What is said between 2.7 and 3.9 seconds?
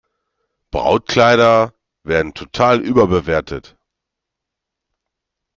überbewertet.